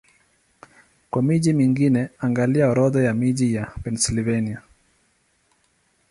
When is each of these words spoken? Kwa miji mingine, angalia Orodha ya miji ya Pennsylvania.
Kwa 1.11 1.21
miji 1.21 1.53
mingine, 1.53 2.09
angalia 2.19 2.69
Orodha 2.69 3.03
ya 3.03 3.13
miji 3.13 3.53
ya 3.55 3.65
Pennsylvania. 3.83 4.61